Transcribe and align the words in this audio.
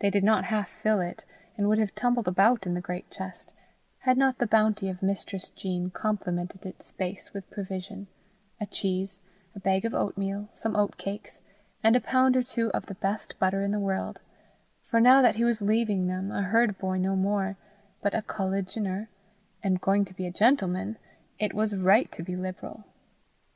They 0.00 0.10
did 0.10 0.24
not 0.24 0.46
half 0.46 0.68
fill 0.68 1.00
it, 1.00 1.24
and 1.56 1.68
would 1.68 1.78
have 1.78 1.94
tumbled 1.94 2.26
about 2.26 2.66
in 2.66 2.74
the 2.74 2.80
great 2.80 3.08
chest, 3.08 3.52
had 4.00 4.18
not 4.18 4.38
the 4.38 4.46
bounty 4.48 4.88
of 4.88 5.00
Mistress 5.00 5.48
Jean 5.50 5.90
complemented 5.90 6.66
its 6.66 6.86
space 6.86 7.32
with 7.32 7.48
provision 7.50 8.08
a 8.60 8.66
cheese, 8.66 9.20
a 9.54 9.60
bag 9.60 9.84
of 9.84 9.94
oatmeal, 9.94 10.48
some 10.52 10.74
oatcakes, 10.74 11.38
and 11.84 11.94
a 11.94 12.00
pound 12.00 12.36
or 12.36 12.42
two 12.42 12.72
of 12.72 12.86
the 12.86 12.96
best 12.96 13.38
butter 13.38 13.62
in 13.62 13.70
the 13.70 13.78
world; 13.78 14.18
for 14.88 14.98
now 15.00 15.22
that 15.22 15.36
he 15.36 15.44
was 15.44 15.62
leaving 15.62 16.08
them, 16.08 16.32
a 16.32 16.42
herd 16.42 16.76
boy 16.76 16.98
no 16.98 17.14
more, 17.14 17.56
but 18.02 18.12
a 18.12 18.22
colliginer, 18.22 19.06
and 19.62 19.80
going 19.80 20.04
to 20.04 20.14
be 20.14 20.26
a 20.26 20.32
gentleman, 20.32 20.98
it 21.38 21.54
was 21.54 21.76
right 21.76 22.10
to 22.10 22.24
be 22.24 22.34
liberal. 22.34 22.84